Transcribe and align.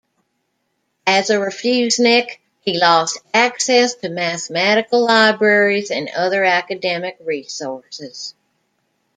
As 1.05 1.29
a 1.29 1.35
refusenik, 1.35 2.39
he 2.61 2.75
lost 2.79 3.19
access 3.35 3.93
to 3.93 4.09
mathematical 4.09 5.05
libraries 5.05 5.91
and 5.91 6.09
other 6.09 6.43
academic 6.43 7.17
resources. 7.23 8.33